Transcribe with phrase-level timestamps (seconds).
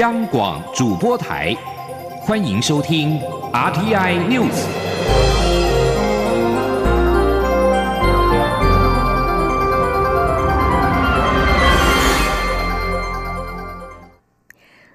[0.00, 1.56] 央广主播台，
[2.22, 3.16] 欢迎收听
[3.52, 4.50] RTI News。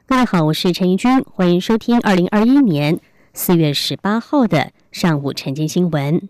[0.05, 2.99] 各位好，我是陈怡君，欢迎收听二零二一年
[3.33, 6.27] 四月十八号的上午晨间新闻。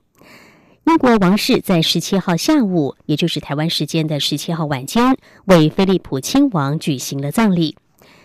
[0.86, 7.76] 英国王室在十七号下午，也就是台湾时间的十七号晚间，为菲利普亲王举行了葬礼。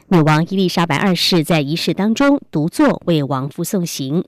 [0.09, 4.23] 女王伊丽莎白二世在仪式当中独坐为王夫送行。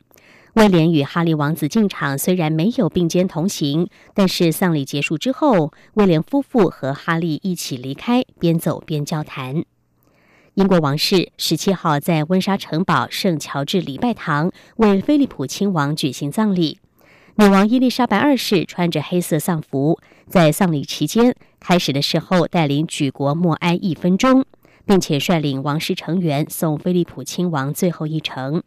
[0.55, 9.65] 威廉与哈利王子进场，虽然没有并肩同行，但是丧礼结束之后，威廉夫妇和哈利一起离开，边走边交谈。
[10.55, 16.79] 英国王室十七号在温莎城堡圣乔治礼拜堂为菲利普亲王举行葬礼。
[17.35, 24.47] 女王伊丽莎白二世穿着黑色丧服，在丧礼期间开始的时候带领举国默哀一分钟。
[24.87, 28.63] 并且率领王室成员送菲利普亲王最后一程。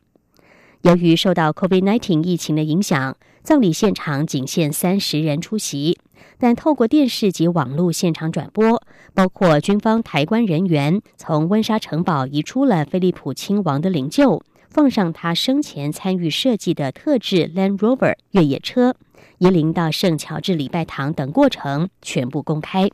[0.82, 5.98] 由于受到 COVID-19 疫情的影响，葬礼现场仅限三十人出席，
[6.38, 8.81] 但透过电视及网络现场转播，
[9.14, 18.95] 包括军方抬棺人员从温莎城堡移出了菲利普亲王的灵柩，放上他生前参与设计的特制 Land Rover 越野车，
[19.39, 22.89] 移灵到圣乔治礼拜堂等过程全部公开。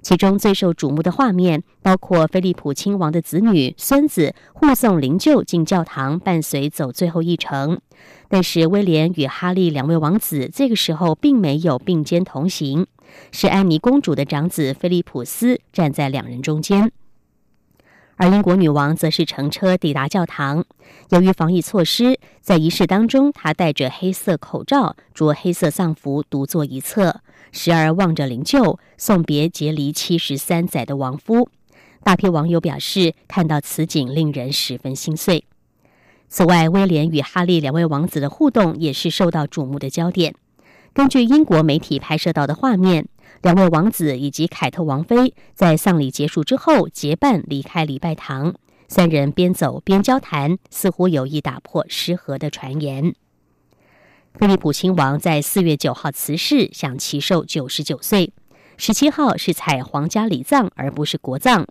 [0.00, 7.80] 其中最受瞩目的画面，包括菲利普亲王的子女、孙子护送灵柩进教堂，伴随走最后一程。
[8.28, 12.86] 但是威廉与哈利两位王子这个时候并没有并肩同行，
[13.32, 16.92] 是安妮公主的长子菲利普斯站在两人中间。
[18.18, 20.64] 而英国女王则是乘车抵达教堂。
[21.10, 27.20] 由于防疫措施，在仪式当中，她戴着黑色口罩，着黑色丧服，独坐一侧，
[27.52, 31.48] 时而望着灵柩，送别结离七十三载的亡夫。
[32.02, 35.44] 大批网友表示，看到此景令人十分心碎。
[36.28, 40.34] 此外，威廉与哈利两位王子的互动也是受到瞩目的焦点。
[40.92, 43.06] 根据英国媒体拍摄到的画面。
[43.42, 48.54] 两位王子以及凯特王妃在丧礼结束之后结伴离开礼拜堂，
[48.88, 53.14] 三人边走边交谈，似乎有意打破失和的传言。
[54.34, 58.32] 菲利普亲王在四月九号辞世，享其寿九十九岁。
[58.76, 61.66] 十七号是采皇家礼葬而不是国葬。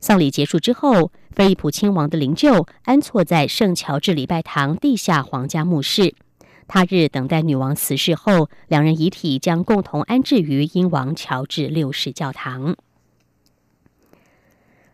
[0.00, 6.14] 丧礼结束之后，菲利普亲王的灵柩安错在圣乔治礼拜堂地下皇家墓室。
[6.66, 12.76] 他日等待女王辞世后，两人遗体将共同安置于英王乔治六世教堂。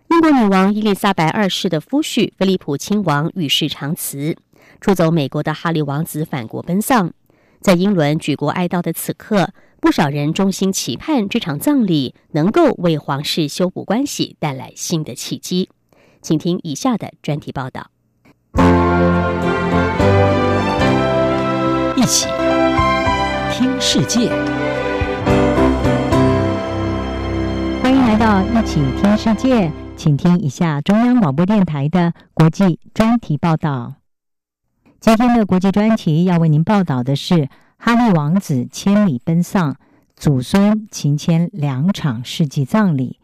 [0.08, 4.36] 英国女王伊丽莎白二世的夫婿菲利普亲王与世长辞，
[4.80, 7.12] 出走美国的哈利王子返国奔丧。
[7.60, 15.68] 在英伦举国哀悼的此刻，不少人衷心期盼这场葬礼能够为皇室修补关系带来新的契机。
[16.20, 17.90] 请听以下的专题报道。
[22.00, 22.26] 一起
[23.52, 24.30] 听世界，
[27.82, 33.96] 欢迎来到一起听世界，请听一下中央广播电台的国际专题报道。
[34.98, 39.76] 今天的国际专题要为您报道的是哈利王子千里奔丧，
[40.16, 43.18] 祖孙勤签两场世纪葬礼。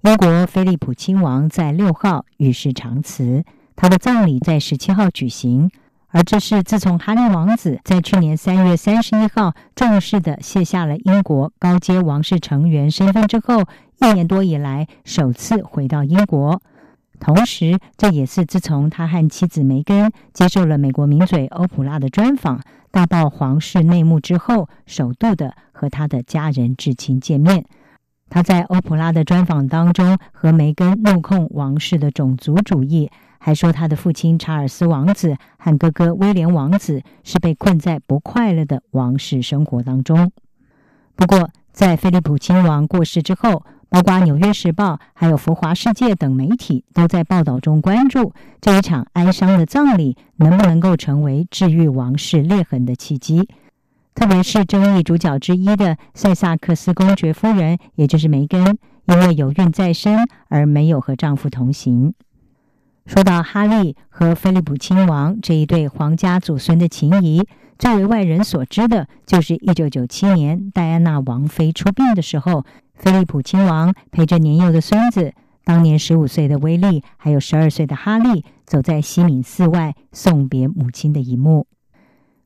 [0.00, 3.44] 英国菲利普亲王在六号与世长辞，
[3.76, 5.70] 他的葬礼在十七号举行。
[6.16, 13.64] 而这是自从哈利王子在去年三月三十一号正式的卸下了英国高阶王室成员身份之后，
[14.00, 16.62] 一年多以来首次回到英国。
[17.20, 27.66] 同时，这也是自从他和妻子梅根接受了美国名嘴欧普拉的专访，大爆皇室内幕之后，首度的和他的家人至亲见面。
[28.30, 33.10] 他在欧普拉的专访当中和梅根怒控王室的种族主义。
[33.46, 40.32] 还说他的父亲查尔斯王子和哥哥威廉王子是被困在不快乐的王室生活当中。
[41.14, 53.48] 不过，在菲利普亲王过世之后，包括《纽约时报》还有《浮华世界》等媒体都在报道中关注这一场哀伤的葬礼能不能够成为治愈王室裂痕的契机。
[54.16, 62.12] 特别是争议主角之一的塞萨克斯公爵夫人，也就是梅根，因为有孕在身而没有和丈夫同行。
[63.06, 67.46] 说到哈利和菲利普亲王这一对皇家祖孙的情谊，
[67.78, 72.64] 最为外人所知的就是1997年戴安娜王妃出殡的时候，
[72.94, 75.32] 菲利普亲王陪着年幼的孙子，
[75.64, 81.68] 当年15岁的威利，还有12岁的哈利，走在西敏寺外送别母亲的一幕。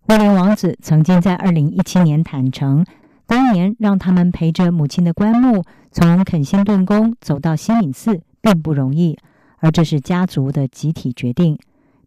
[0.08, 2.84] 威廉王子曾经在2017年坦诚，
[3.26, 9.16] 当年让他们陪着母亲的棺木从肯辛顿宫走到西敏寺并不容易。
[9.60, 11.56] 而这是家族的集体决定。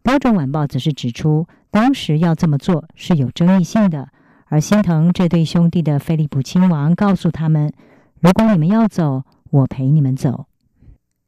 [0.02, 4.10] 标准晚报则是指出，当时要这么做是有争议性的。
[4.46, 7.72] 而心疼这对兄弟的菲利普亲王告诉他们
[8.20, 10.44] ：“如果你们要走，我陪你们走。”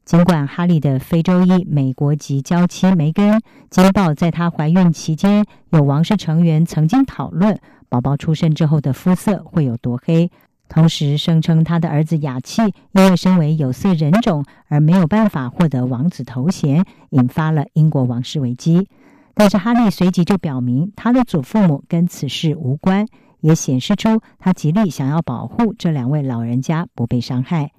[0.05, 3.41] 尽管哈利的非洲裔美国籍娇妻梅根
[3.71, 7.59] 惊报，在她怀孕期间，有王室成员曾经讨论
[7.89, 10.31] 宝宝出生之后的肤色会有多黑，
[10.69, 18.89] 同时声称他的儿子雅契因为身为有色人种而没有办法获得王子头衔，引发了英国王室危机。
[19.35, 23.07] 但是哈利随即就表明，他的祖父母跟此事无关，
[23.41, 27.73] 也显示出他极力想要保护这两位老人家不被伤害。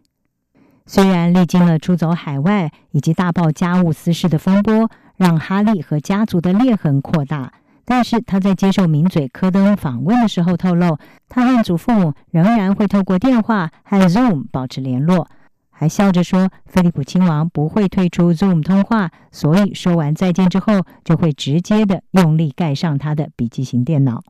[0.85, 7.51] 虽然历经了出走海外以及大爆家务私事的风波，让哈利和家族的裂痕扩大，
[7.89, 10.97] 但是他在接受名嘴科登访问的时候透露，
[11.29, 15.25] 他和祖父母仍然会透过电话和 Zoom 保持联络，
[15.69, 24.21] 还笑着说，菲利普亲王不会退出 Zoom 通话，所以说完再见之后，就会直接的用力盖上他的笔记型电脑。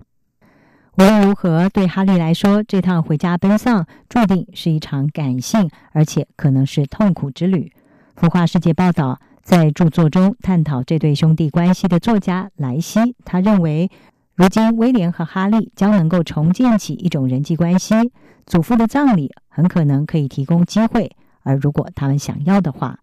[0.99, 7.71] 无论如何，对哈利来说，这趟回家奔丧注定是一场感性，而且可能是痛苦之旅。
[8.19, 13.89] 孵化世界报道，在著作中探讨这对兄弟关系的作家莱西，他认为，
[14.35, 17.95] 如今威廉和哈利将能够重建起一种人际关系。
[18.45, 22.99] 祖父的葬礼很可能可以提供机会，而如果他们想要的话，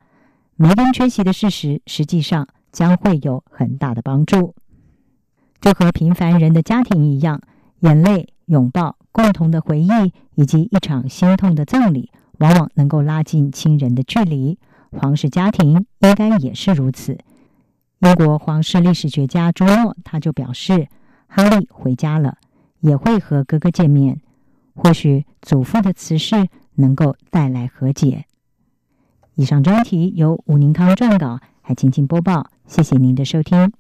[0.57, 4.55] 梅根缺席的事实实际上将会有很大的帮助。
[5.63, 7.41] 就和平凡人的家庭一样。
[7.81, 9.89] 眼泪、拥抱、共同的回忆，
[10.35, 14.59] 以及一场心痛的葬礼，往往能够拉近亲人的距离。
[14.99, 17.19] 皇室家庭应该也是如此。
[18.01, 20.89] 英国皇室历史学家朱诺他就表示，
[21.27, 22.39] 哈利回家了，
[22.81, 24.21] 也会和哥哥见面。
[24.75, 28.25] 或许祖父的辞世能够带来和解。
[29.37, 32.47] 以上专题由武宁康撰稿，还请请播报。
[32.67, 33.73] 谢谢您的收听。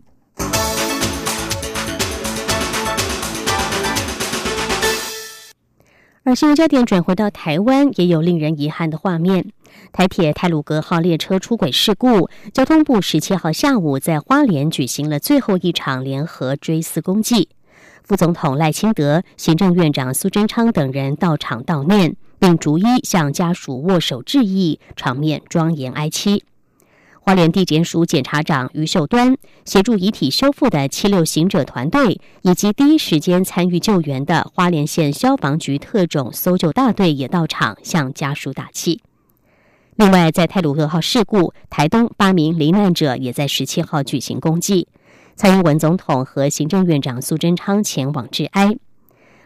[6.22, 9.52] 而新闻焦点转回到台湾，也有令人遗憾的画面。
[9.92, 17.48] 台铁泰鲁格号列车出轨事故，交通部十七号下午在花莲举行了最后一场联合追思公祭，
[18.02, 26.44] 副总统赖清德、行政院长苏贞昌等人到场悼念，并逐一向家属握手致意，场面庄严哀戚。
[27.20, 29.34] 花莲地检署检察长于秀端
[29.64, 39.00] 协助遗体修复的七六行者团队，以及第一时间参与救援的花莲县消防局特种搜救大队也到场向家属打气。
[39.96, 44.88] 另外，在泰鲁格号事故，台东八名罹难者也在十七号举行公祭，
[45.36, 48.76] 蔡英文总统和行政院长苏贞昌前往致哀。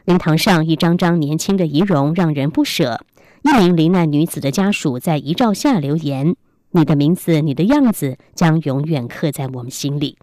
[0.06, 3.00] 灵堂上一张张年轻的遗容让人不舍。
[3.42, 6.34] 一名罹难女子的家属在遗照下留言。
[6.70, 10.16] 你的名字，你的样子，将永远刻在我们心里。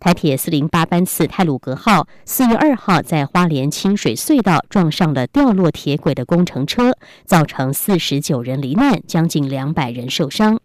[0.00, 10.60] 台铁四零八班次泰鲁格号四月二号在花莲清水隧道撞上了掉落铁轨的工程车，造成四十九人罹难，将近两百人受伤。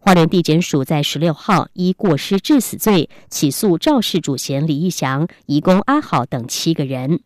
[0.00, 7.20] 花莲地检署在十六号依过失致死罪起诉肇事主嫌李义祥、移工阿好等七个人。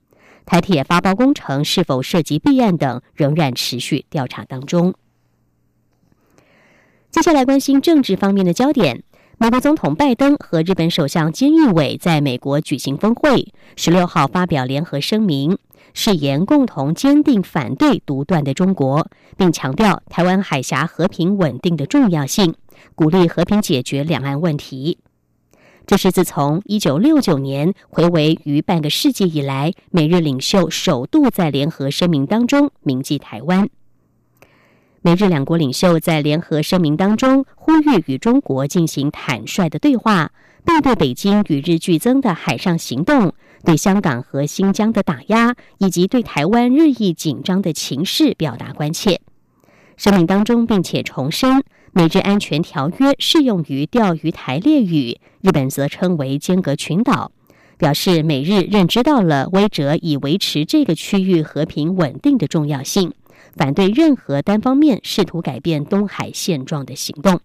[0.47, 4.95] 台铁发包工程是否涉及弊案等，仍然持续调查当中。
[7.11, 9.05] 接下来关心政治方面的焦点。
[9.43, 15.59] 美国总统拜登和日本首相菅义伟在美国举行峰会，十六号发表联合声明，
[15.95, 22.55] 誓言共同坚定反对独断的中国，并强调台湾海峡和平稳定的重要性，
[22.95, 24.99] 鼓励和平解决两岸问题。
[25.89, 33.69] 这是自从一九六九年回违逾半个世纪以来，美日领袖首度在联合声明当中铭记台湾。
[35.05, 40.31] 美日两国领袖在联合声明当中呼吁与中国进行坦率的对话，
[40.65, 49.21] 并对北京与日俱增的海上行动、对香港和新疆的打压，以及对台湾日益紧张的情势表达关切。
[49.97, 57.33] 声明当中，并且重申美日安全条约适用于钓鱼台列屿，日本则称为间隔群岛，
[57.77, 63.13] 表示美日认知到了威者以维持这个区域和平稳定的重要性。
[63.57, 67.41] 反对任何单方面试图改变东海现状的行动。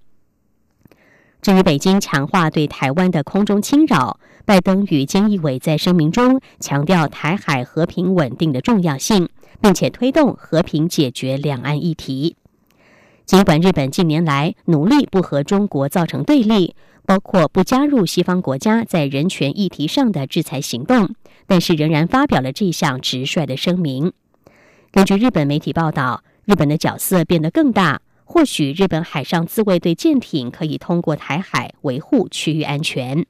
[1.42, 9.30] 至于北京强化对台湾的空中侵扰，拜登与菅义伟在声明中强调台海和平稳定的重要性，
[9.62, 12.36] 并且推动和平解决两岸议题。
[13.26, 16.76] 尽管日本近年来努力不和中国造成对立，
[17.06, 21.14] 包括不加入西方国家在人权议题上的制裁行动，
[21.46, 24.14] 但是仍然发表了这项直率的声明。
[24.98, 33.24] 根据日本媒体报道，日本的角色变得更大，或许日本海上自卫队舰艇可以通过台海维护区域安全。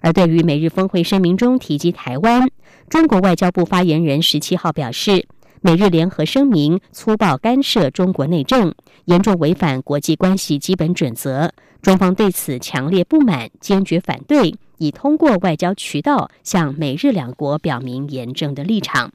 [0.00, 2.48] 而对于美日峰会声明中提及台湾，
[2.88, 5.28] 中国外交部发言人十七号表示，
[5.60, 11.52] 美日联合声明粗暴干涉中国内政，严重违反国际关系基本准则，
[11.82, 19.12] 中方对此强烈不满，坚决反对，已通过外交渠道向美日两国表明严正的立场。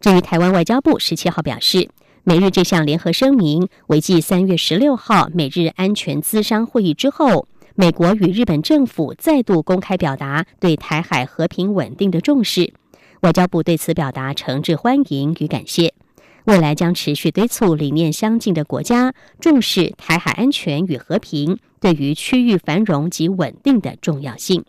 [0.00, 1.88] 至于台湾外交部十七号表示，
[2.24, 7.46] 美日这项联合声明为继三月十六号美日安全咨商会议之后。
[7.80, 12.72] 美国与日本政府再度公开表达对台海和平稳定的重视，
[13.20, 15.94] 外交部对此表达诚挚欢迎与感谢。
[16.42, 24.64] 未来将持续敦促理念相近的国家重视台海安全与和平对于区域繁荣及稳定的重要性。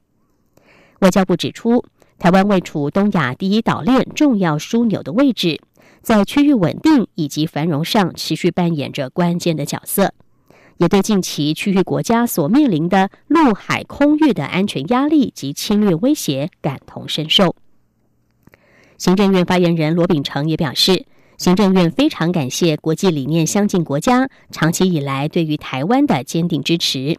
[1.00, 1.84] 外交部指出，
[2.20, 5.62] 台湾位处东亚第一岛链重要枢纽的位置，
[6.02, 10.14] 在区域稳定以及繁荣上持续扮演着关键的角色。
[10.78, 17.56] 也对近期区域国家所面临的陆海空域的安全压力及侵略威胁感同身受。
[18.98, 21.06] 行政院发言人罗秉成也表示，
[21.38, 27.18] 行政院非常感谢国际理念相近国家长期以来对于台湾的坚定支持，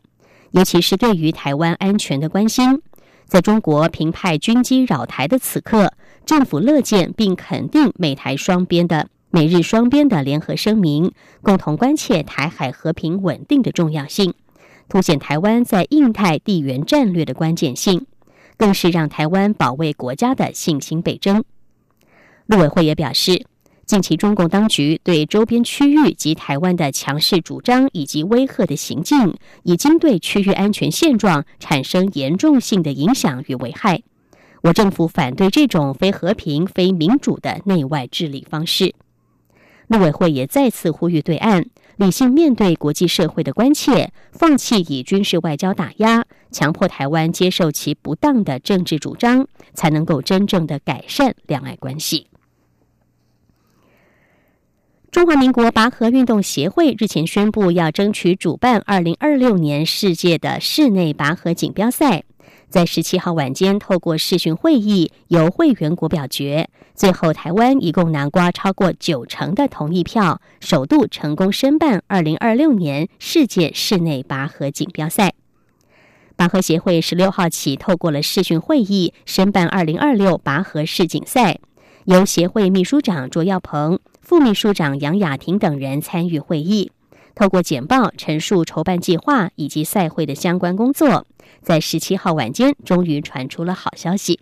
[0.50, 2.82] 尤其是对于台湾安全的关心。
[3.30, 5.92] 在中国频派军机扰台的此刻，
[6.26, 9.08] 政府乐见并肯定美台双边的。
[9.30, 14.34] 美日双边的联合声明，共同关切台海和平稳定的重要性，
[14.88, 18.04] 凸显台湾在印太地缘战略的关键性，
[18.56, 21.44] 更是让台湾保卫国家的信心倍增。
[22.46, 23.46] 陆委会也表示，
[23.90, 34.00] 近期中共当局对周边区域及台湾的强势主张以及威吓的行径，已经对区域安全现状产生严重性的影响与危害。
[34.62, 38.94] 我政府反对这种非和平、非民主的内外治理方式。
[39.88, 41.66] 陆委会也再次呼吁对岸
[41.96, 52.28] 理性面对国际社会的关切，放弃以军事外交打压，强迫台湾接受其不当的政治主张，才能够真正的改善两岸关系。
[55.20, 62.24] 中华民国拔河运动协会日前宣布，要争取主办二零二六年世界的室内拔河锦标赛。
[62.70, 75.34] 在十七号晚间，透过视讯会议，由会员国表决，最后台湾一共拿瓜超过九成的同意票，首度成功申办二零二六年世界室内拔河锦标赛。
[76.34, 81.58] 拔河协会十六号起透过了视讯会议申办二零二六拔河世锦赛，
[82.06, 84.00] 由协会秘书长卓耀鹏、
[84.30, 86.92] 副秘书长杨雅婷等人参与会议。
[87.34, 91.26] 透过简报陈述筹办计划以及赛会的相关工作，
[91.62, 94.38] 在十七号晚间终于传出了好消息。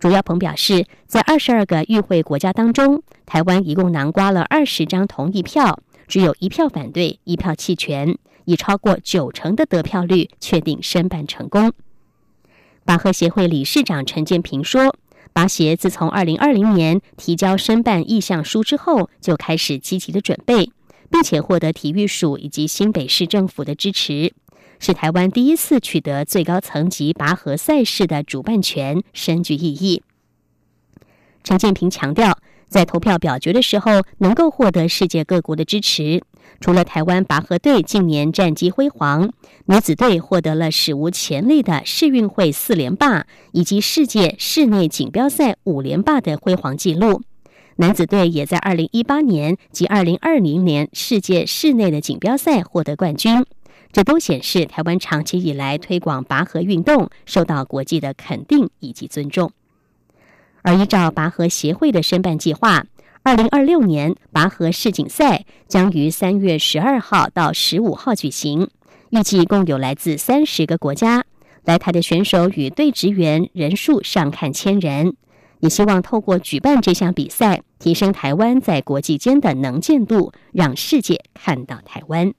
[0.00, 11.72] 朱耀鹏表示，在二十二个与会国家当中，台湾一共囊瓜了二十张同意票，只有一票反对，一票弃权，以超过九成的得票率确定申办成功。
[12.84, 14.96] 巴赫协会理事长陈建平说
[15.36, 20.70] ：“拔协自从二零二零年提交申办意向书之后，就开始积极的准备。”
[21.08, 24.32] 并且获得体育署以及新北市政府的支持，
[24.80, 30.02] 是台湾第一次取得最高层级拔河赛事的主办权，深具意义。
[31.44, 36.22] 陈建平强调，在投票表决的时候，能够获得世界各国的支持。
[36.60, 39.30] 除了台湾拔河队近年战绩辉煌，
[39.66, 47.22] 女子队获得了史无前例的世运会四连霸，以及世界室内锦标赛五连霸的辉煌纪录。
[47.76, 53.44] 男子队也在二零一八年及二零二零年世界室内的锦标赛获得冠军，
[53.92, 59.52] 这都显示台湾长期以来推广拔河运动受到国际的肯定以及尊重。
[60.62, 62.86] 而依照拔河协会的申办计划，
[63.26, 68.70] 二零二六年拔河世锦赛将于三月十二号到十五号举行，
[69.10, 71.24] 预计共有来自三十个国家
[71.64, 75.16] 来台的选手与队职员人数上看千人。
[75.58, 82.32] 也希望透过举办这项比赛，提升台湾在国际间的能见度，让世界看到台湾。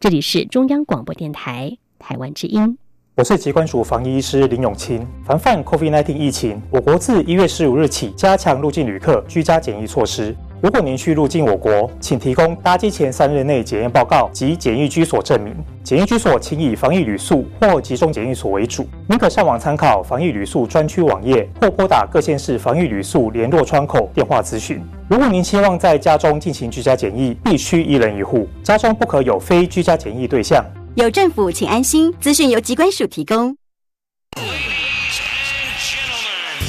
[0.00, 2.78] 这里是中央广播电台台湾之音，
[3.14, 5.06] 我是疾管署防疫医师林永清。
[5.22, 10.34] 防范 COVID-19 疫情，我国自一月十五日起加强入境旅客居家检疫措施。
[10.62, 15.52] 如果您需入境我国，请提供搭机前三日内检验报告及检疫居所证明。
[15.82, 18.86] 检疫居所请以防疫旅宿或集中检疫所为主。
[19.08, 24.80] 您可上网参考防疫旅宿专区网页，或拨打各县市防疫旅宿联络窗口电话咨询。
[25.10, 30.64] 如果您希望在家中进行居家检疫，必须一人一户，家中不可有非居家检疫对象。
[30.94, 32.14] 有政府，请安心。
[32.20, 33.56] 资讯由机关署提供。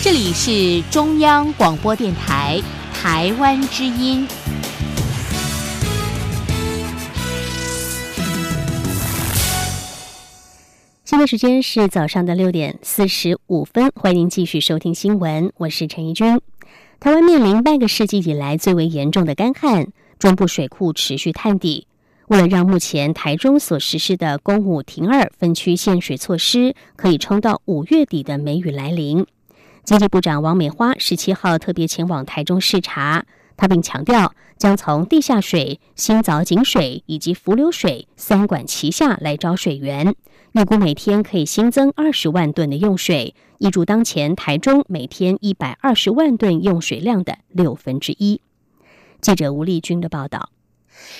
[0.01, 2.59] 这里是中央广播电台。
[3.03, 4.25] 台湾之音。
[11.03, 16.39] 现在时间是早上的六点四十五分，欢迎您继续收听新闻，我是陈怡君。
[17.01, 21.88] 台湾面临半个世纪以来最为严重的干旱，中部水库持续探底。
[22.29, 29.25] 为了让目前台中所实施的公五停二分区限水措施可以撑到五月底的梅雨来临，
[29.83, 33.25] 经济部长王美花十七号特别前往台中视察，
[33.57, 40.15] 他并强调将从地下水、新藻井水以及浮流水三管齐下来招水源。
[40.53, 48.39] 预估每天可以新增二十万吨的用水，挹注当前台中每天一百二十万吨用水量的六分之一。
[49.19, 50.49] 记者吴丽君的报道。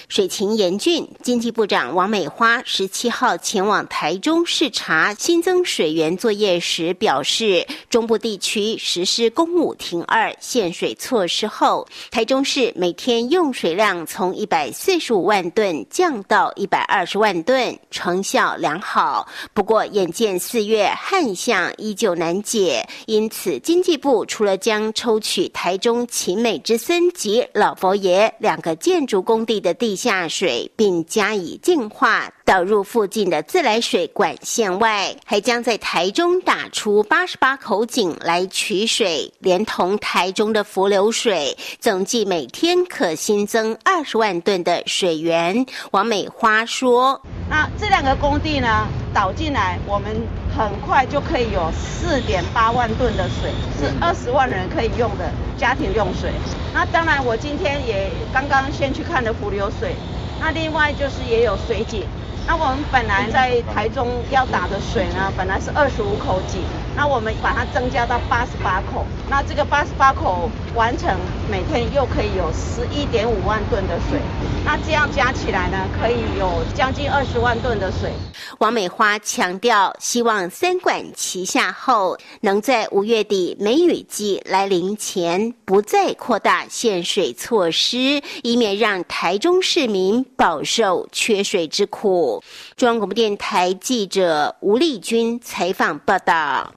[0.08, 19.28] 水情严峻，经济部长王美花十七号前往台中视察新增水源作业时表示，中部地区实施公五停二限水措施后，台中市每天用水量从一百四十五万吨降到一百二十万吨，成效良好。
[19.54, 45.66] 不过，眼见四月旱象依旧难解，因此经济部除了将抽取台中秦美之森及老佛爷两个建筑工地的地下水，并加以净化，导入附近的自来水管线外，还将在台中打出八十八口井来取水，连同台中的浮流水，总计每天可新增二十万吨的水源。
[45.92, 50.12] 王美花说：“那这两个工地呢，导进来，我们
[50.56, 56.30] 很快就可以有四点八万吨的水，是二十万人可以用的家庭用水。
[56.74, 59.96] 那当然，我今天也刚刚先去看了浮流水。”
[60.42, 62.04] 那另外就是也有水井，
[62.46, 66.62] 那我们本来在台中要打的水呢，本来是二十五口井，
[66.96, 71.18] 那我们把它增加到八十八口，那这个八十八口完成，
[71.50, 74.20] 每天又可以有十一点五万吨的水，
[74.66, 78.12] 那这样加起来呢，可以有将近二十万吨的水。
[78.60, 92.33] 王美花强调，希望三管齐下后，能在五月底梅雨季来临前，不再扩大限水措施，以免让台中市民饱受缺水之苦。
[92.76, 96.76] 中央广播电台记者吴丽君采访报道。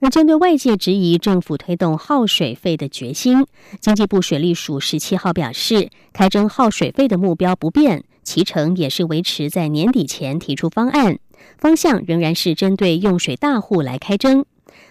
[0.00, 3.46] 而针对外界质疑政府推动耗水费的决心，
[3.80, 8.04] 经济部水利署十七号表示，开征耗水费的目标不变。
[8.24, 11.18] 其程也是维持在年底前提出方案，
[11.58, 14.44] 方向仍然是针对用水大户来开征。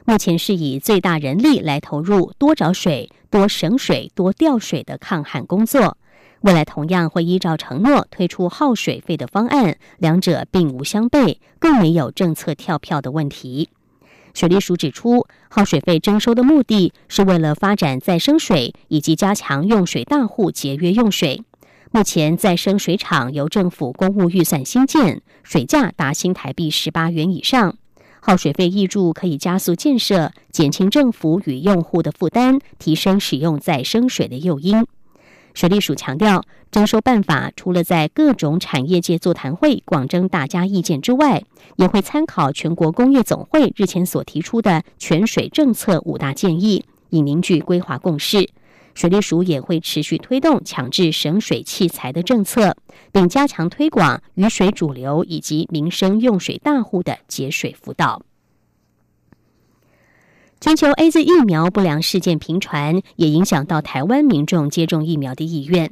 [0.06, 5.98] 目前是以最大人力来投入，多找水、多省水、多调水的抗旱工作。
[6.42, 13.70] 未来同样会依照承诺推出耗水费的方案，两者并无相悖，更没有政策跳票的问题。
[14.34, 21.44] 水利署指出，耗水费征收的目的是为了发展再生水，以及加强用水大户节约用水。
[21.92, 27.76] 目前再生水厂由政府公务预算新建，水价达新台币十八元以上，
[28.22, 34.88] 耗水费挹注可以加速建设，减轻政府与用户的负担，提升使用再生水的诱因。
[35.54, 41.44] 水利署强调，征收办法除了在各种产业界座谈会广征大家意见之外，
[41.76, 48.50] 也会参考全国工业总会日前所提出的全水政策五大建议，以凝聚规划共识。
[48.94, 52.76] 水利署也会持续推动强制省水器材的政策，
[53.12, 58.22] 并加强推广雨水主流以及民生用水大户的节水辅导。
[60.64, 65.92] 全球 A Z 疫苗不良事件频传，也影响到台湾民众接种疫苗的意愿。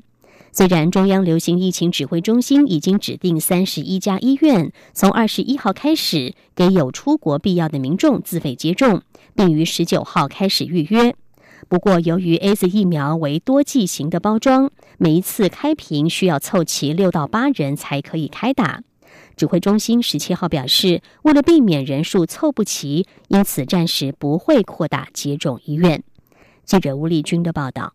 [0.52, 9.02] 虽然中央流行疫情指挥中心已经指定三十一家医院，从二十一号开始给有出国必要的民众自费接种，
[9.36, 11.16] 并于十九号开始预约。
[11.68, 18.84] 不过，由于 A Z 疫苗为多剂型的包装，每一次开瓶需要凑齐六到八人才可以开打。
[19.40, 26.04] 指挥中心十七号表示，为了避免人数凑不齐，因此暂时不会扩大接种医院。
[26.66, 27.94] 记者吴丽君的报道。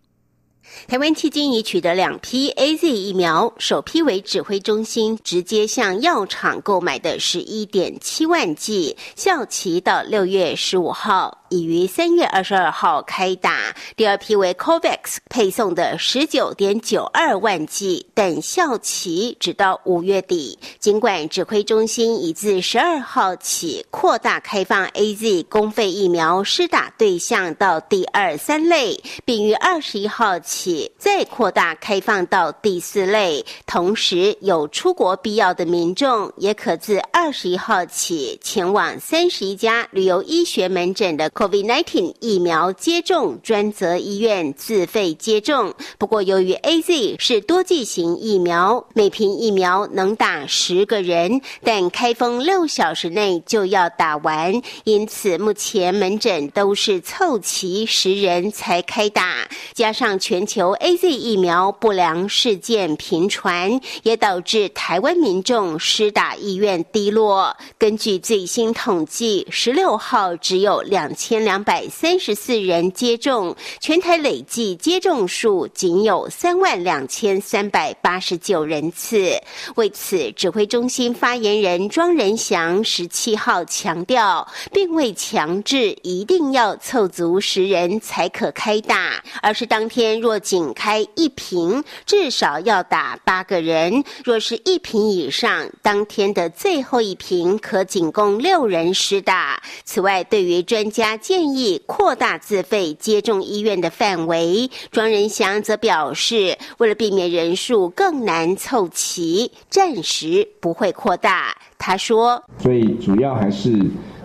[0.89, 11.44] 台湾迄今已取得两批 A Z 疫苗，首批为指挥中心直接向药厂购买的十一点七万剂，效期到六月十五号。
[11.55, 20.59] 已于三月二十二号开打，第二批为 COVAX 配送的十九点九二万剂，等效期直到五月底。
[20.81, 41.31] 尽管指挥中心已自十二号起扩大开放 A Z 公费疫苗施打对象到第二三类，并于二十一号起再扩大开放到第四类，同时有出国必要的民众也可自二十一号起前往三十一家旅游医学门诊的。
[41.45, 45.75] COVID-19 疫苗接种专责医院自费接种。
[45.99, 54.55] 不过，由于 A Z 是多剂型疫苗，每瓶疫苗能打十个人，但开封六小时内就要打完，
[54.85, 59.47] 因此目前门诊都是凑齐十人才开打。
[59.75, 67.55] 加上全球 A Z 疫苗不良事件频传，也导致台湾民众施打意愿低落。
[67.77, 79.41] 根据最新统计，十六号只有两千千两百三十四人接种，全台累计接种数仅有三万两千三百八十九人次。
[79.77, 99.63] 为此，指挥中心发言人庄仁祥十七号强调，并未强制一定要凑足十人才可开打，而是当天若仅开一瓶，至少要打八个人；若是一瓶以上，当天的最后一瓶可仅供六人施打。
[99.87, 111.57] 此外，对于专家建议扩大自费接种医院的范围，庄仁祥则表示，为了避免人数更难凑齐，暂时不会扩大。
[111.79, 113.79] 他说：“所以主要还是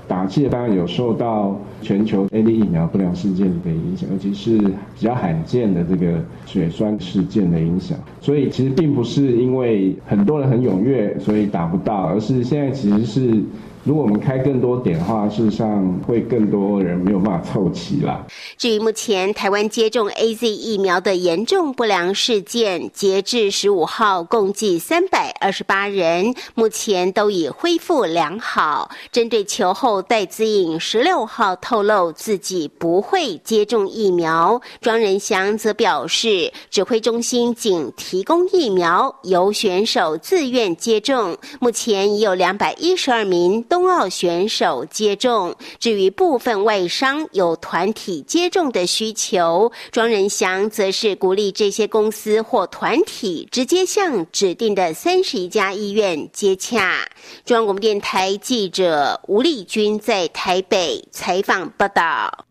[0.07, 7.97] 打气，当然有受到全球 A D 疫苗不良事件的影响，尤其是比较罕见的这个血栓事件的影响。
[8.21, 13.43] 所以其实并不是因为很多人很踊跃，所以打不到，而是现在其实是。”
[13.85, 18.25] 如果我们开更多点的话，事实上会更多人没有办法凑齐啦。
[18.57, 28.91] 至于目前台湾接种 A Z 疫苗的严重不良事件，截至十五号共计三百二十八人，目前都已恢复良好。
[29.13, 41.37] 针对球后戴资颖十六号透露自己不会接种疫苗，庄仁祥则表示，指挥中心仅提供疫苗，由选手自愿接种。
[41.61, 43.63] 目前已有两百一十二名。
[43.69, 57.07] 冬奥选手接种，至于部分外商有团体接种的需求，庄仁祥则是鼓励这些公司或团体直接向指定的三十一家医院接洽。
[57.45, 62.45] 中央广播电台记者吴丽君在台北采访报道。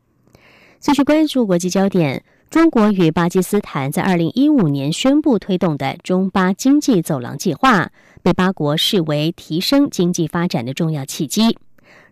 [0.78, 7.90] 继续关注国际焦点，中国与巴基斯坦在二零一五年宣布推动的中巴经济走廊计划。
[8.28, 11.56] 被八国视为提升经济发展的重要契机，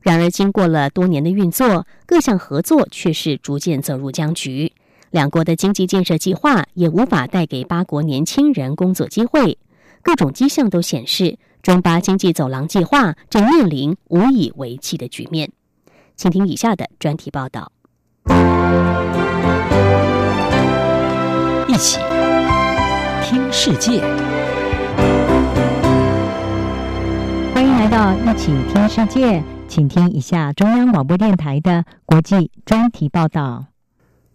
[0.01, 4.73] 然而经过了多年的运作，各项合作却是逐渐走入僵局。
[5.11, 9.59] 两国的经济建设计划也无法带给八国年轻人工作机会。
[10.01, 15.53] 各种迹象都显示，中巴经济走廊计划正面临无以为继的局面。
[16.17, 17.71] 请听以下的专题报道。
[21.69, 21.99] 一起
[23.23, 24.03] 听世界。
[27.57, 33.65] 欢迎来到一起听世界，请听一下中央广播电台的国际专题报道。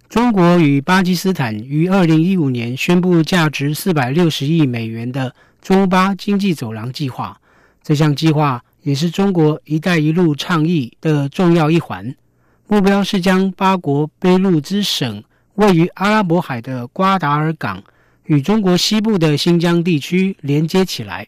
[0.09, 7.39] 中国与巴基斯坦于二零一五年宣布价值四百六十亿美元的中巴经济走廊计划。
[7.83, 12.15] 这项计划也是中国“一带一路”倡议的重要一环，
[12.67, 17.83] 目标是将巴国卑路支省位于阿拉伯海的瓜达尔港
[18.25, 21.27] 与中国西部的新疆地区连接起来。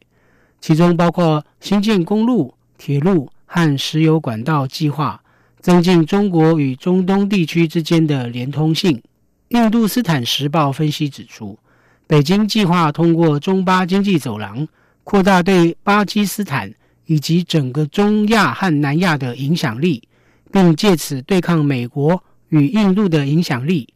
[0.63, 5.21] 其中包括新建公路、铁路和石油管道计划，
[5.59, 9.03] 增进中国与中东地区之间的连通性。
[9.49, 11.59] 印度斯坦时报分析指出，
[12.07, 14.65] 北京计划通过中巴经济走廊，
[15.03, 16.73] 扩大对巴基斯坦
[17.07, 20.01] 以及整个中亚和南亚的影响力，
[20.49, 23.93] 并借此对抗美国与印度的影响力。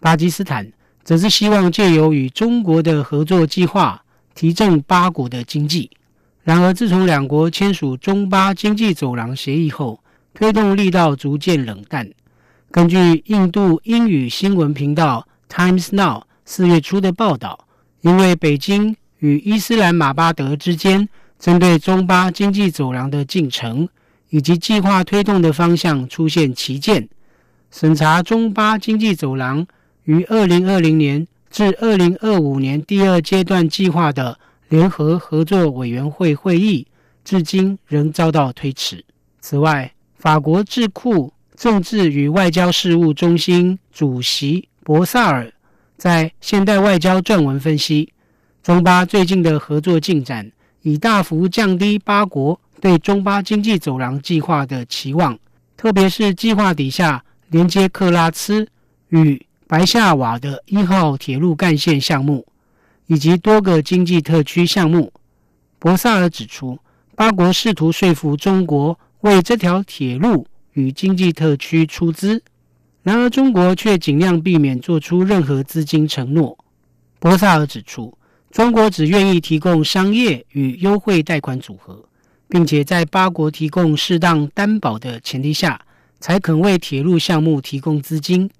[0.00, 0.72] 巴基斯坦
[1.04, 4.02] 则是希望借由与中国的合作计划，
[4.34, 5.90] 提振八国的经济。
[6.48, 12.10] 然而，自从两国签署中巴经济走廊协议后，推动力道逐渐冷淡。
[12.70, 17.66] 根据印度英语新闻频道 Times Now 四月初的报道，
[18.00, 21.06] 因为北京与伊斯兰马巴德之间
[21.38, 23.86] 针对中巴经济走廊的进程
[24.30, 27.06] 以及计划推动的方向出现歧见，
[27.70, 29.66] 审查中巴经济走廊
[30.04, 34.38] 于二零二零年至二零二五年第二阶段计划的。
[34.68, 36.86] 联合合作委员会会议
[37.24, 39.04] 至今仍遭到推迟。
[39.40, 45.52] 此外，法国智库政治与外交事务中心主席博萨尔
[45.96, 48.12] 在《现代外交》撰文分析，
[48.62, 50.50] 中巴最近的合作进展
[50.82, 55.38] 已大幅降低八国对中巴经济走廊计划的期望，
[55.76, 58.68] 特别是计划底下连接克拉兹
[59.08, 62.46] 与白夏瓦的一号铁路干线项目。
[63.08, 65.12] 以及多个经济特区项目，
[65.78, 66.78] 博萨尔指出，
[67.16, 72.42] 八国试图说服中国为这条铁路与经济特区出资。
[73.02, 76.58] 然而，中国却尽量避免做出任何资金承诺。
[77.18, 78.16] 博萨尔指出，
[78.50, 82.04] 中国只愿意提供商业与优惠贷款组合，
[82.48, 85.80] 并且在八国提供适当担保的前提下，
[86.20, 88.50] 才肯为铁路项目提供资金。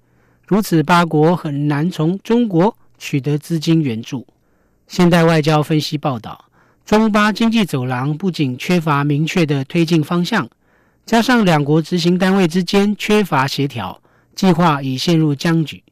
[0.47, 4.25] 如此，八国很难从中国取得资金援助。
[4.89, 6.45] 现代外交分析报道，
[6.83, 10.49] 中巴经济走廊不仅缺乏明确的推进方向，
[11.05, 14.01] 加上两国执行单位之间缺乏协调。
[14.33, 15.83] 计划已陷入僵局，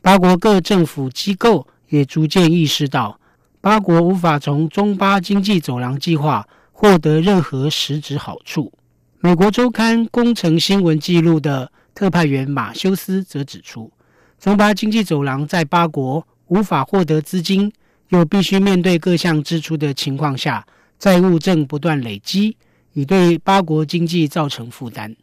[0.00, 3.18] 八国各政府机构也逐渐意识到，
[3.60, 8.72] 八国无法从中巴经济走廊计划获得任何实质好处。
[9.18, 13.90] 美国周刊《工程新闻》记录的特派员马修斯则指出，
[14.38, 17.72] 中巴经济走廊在八国无法获得资金，
[18.10, 20.66] 又必须面对各项支出的情况下，
[20.98, 22.56] 债务正不断累积，
[22.92, 25.14] 已对八国经济造成负担。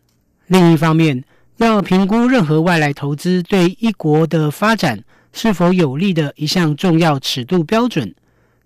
[0.47, 1.23] 另一方面，
[1.57, 8.13] 要评估任何外来投资对一国的发展是否有利的一项重要尺度标准，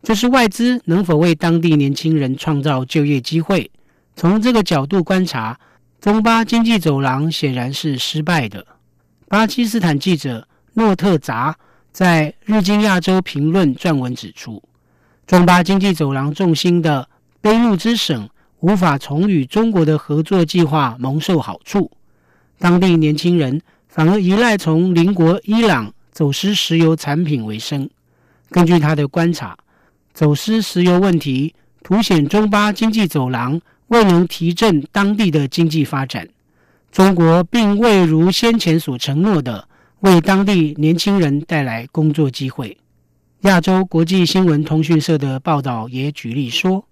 [0.03, 3.69] 就是外资能否为当地年轻人创造就业机会。
[4.15, 5.59] 从这个角度观察，
[6.01, 8.65] 中巴经济走廊显然是失败的。
[9.27, 11.55] 巴基斯坦记者诺特扎
[11.97, 14.61] 在《日经亚洲评论》撰文指出，
[15.25, 17.09] 中巴经济走廊重心的
[17.41, 18.29] 卑路支省
[18.59, 21.89] 无法从与中国的合作计划蒙受好处。
[22.59, 27.89] 当地年轻人反而依赖从邻国伊朗走私石油产品为生。
[28.51, 29.57] 根据他的观察，
[30.13, 36.29] 走私石油问题凸显中巴经济走廊未能提振当地的经济发展。
[36.91, 39.66] 中国并未如先前所承诺的
[40.01, 42.77] 为当地年轻人带来工作机会。
[43.41, 46.85] 亚洲国际新闻通讯社的报道也举例说，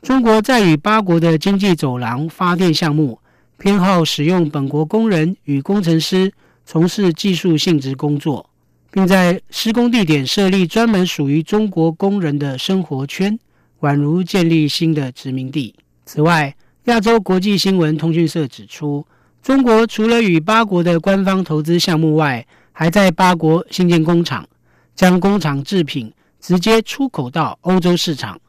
[0.00, 3.18] 中国在与八国的经济走廊发电项目。
[3.58, 6.32] 偏好使用本国工人与工程师
[6.66, 8.50] 从事技术性质工作，
[8.90, 13.38] 并在施工地点设立专门属于中国工人的生活圈，
[13.82, 15.72] 宛如建立新的殖民地。
[16.04, 16.52] 此外，
[16.86, 19.06] 亚洲国际新闻通讯社指出，
[19.42, 24.48] 中国除了与八国的官方投资项目外，还在八国新建工厂，
[24.94, 28.40] 将工厂制品直接出口到欧洲市场，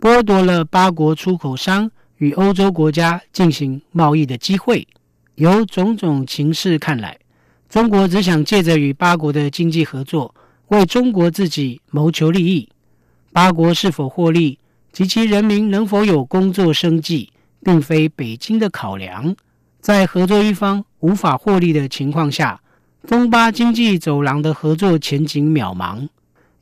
[0.00, 1.90] 剥夺了八国出口商。
[2.18, 4.86] 与欧洲国家进行贸易的机会，
[5.34, 7.18] 由种种情势看来，
[7.68, 10.32] 中国只想借着与八国的经济合作，
[10.68, 12.68] 为中国自己谋求利益。
[13.32, 14.56] 八国是否获利
[14.92, 17.32] 及其人民能否有工作生计，
[17.64, 19.34] 并非北京的考量。
[19.82, 22.60] 在合作一方无法获利的情况下，
[23.04, 26.08] 中巴经济走廊的合作前景渺茫。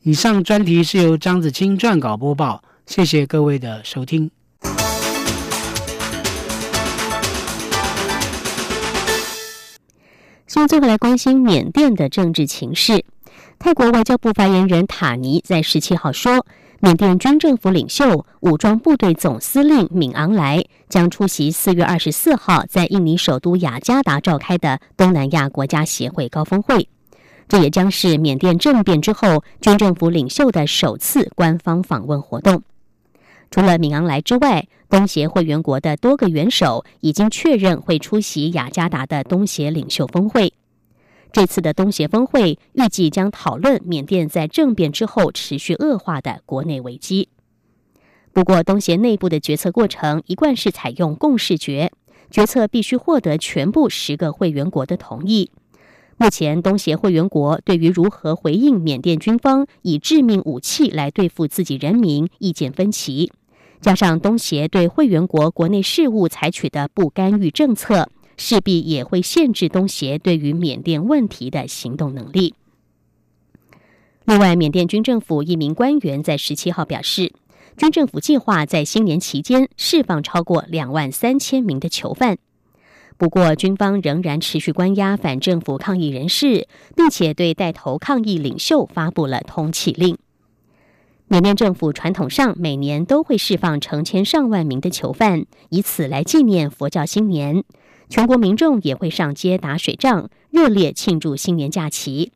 [0.01, 4.31] 以上专题是由张子清撰稿播报，谢谢各位的收听。
[10.47, 13.05] 现在最后来关心缅甸的政治情势。
[13.59, 16.43] 泰国外交部发言人塔尼在十七号说，
[16.83, 26.87] 缅甸军政府领袖、武装部队总司令敏昂莱将出席四月二十四号在印尼首都雅加达召开的东南亚国家协会高峰会。
[27.47, 32.63] 这也将是缅甸政变之后军政府领袖的首次官方访问活动。
[33.51, 40.51] 除了敏昂莱之外，东协会员国的多个元首已经确认会出席雅加达的东协领袖峰会。
[41.33, 47.29] 这次的东协峰会预计将讨论缅甸在政变之后持续恶化的国内危机。
[48.33, 51.91] 不过，东协内部的决策过程一贯是采用共识决，
[52.29, 55.51] 决策必须获得全部十个会员国的同意。
[56.17, 63.31] 目前，东协会员国对于如何回应缅甸军方以致命武器来对付自己人民意见分歧。
[63.81, 68.07] 加上东协对会员国国内事务采取的不干预政策，
[68.41, 72.55] 势必也会限制东协对于缅甸问题的行动能力。
[74.25, 77.31] 另外，缅甸军政府一名官员在十七号表示，
[77.77, 82.39] 军政府计划在新年期间释放超过两万三千名的囚犯。
[83.17, 90.17] 不过，军方仍然持续关押反政府抗议人士，并且对带头抗议领袖发布了通缉令。
[91.27, 97.63] 缅甸政府传统上每年都会释放成千上万名的囚犯，以此来纪念佛教新年。
[98.11, 102.33] 全国民众也会上街打水仗，热烈庆祝新年假期。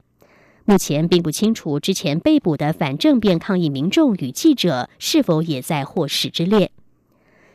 [0.64, 6.72] 目前并不清楚之前被捕的反政变抗议民众与记者是否也在获释之列。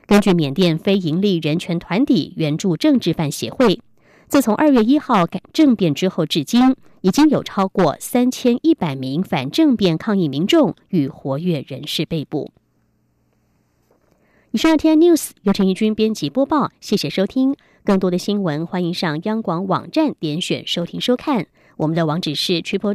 [0.05, 3.81] 根据缅甸非营利人权团体援助政治犯协会。
[4.29, 12.53] 自从二月一号改政变之后，至今已经有超过三千一百名反政变抗议民众与活跃人士被捕。
[14.51, 17.57] 以上 T N News 由陈义军编辑播报，谢谢收听。
[17.91, 21.49] 更多的新闻，欢迎上央广网站点选收听收看。
[21.77, 22.95] 我们的网址是 triple